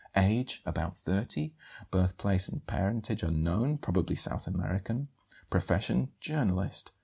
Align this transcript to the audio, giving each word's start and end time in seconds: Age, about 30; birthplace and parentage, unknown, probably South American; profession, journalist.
Age, 0.17 0.63
about 0.65 0.97
30; 0.97 1.53
birthplace 1.91 2.49
and 2.49 2.65
parentage, 2.65 3.21
unknown, 3.21 3.77
probably 3.77 4.15
South 4.15 4.47
American; 4.47 5.09
profession, 5.51 6.09
journalist. 6.19 6.91